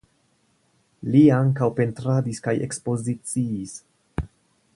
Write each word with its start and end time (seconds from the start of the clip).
Li 1.15 1.21
ankaŭ 1.35 1.67
pentradis 1.81 2.41
kaj 2.49 2.57
ekspoziciis. 2.69 3.79